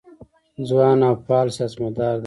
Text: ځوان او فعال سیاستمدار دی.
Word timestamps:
ځوان 0.67 0.99
او 1.07 1.13
فعال 1.25 1.47
سیاستمدار 1.57 2.15
دی. 2.17 2.19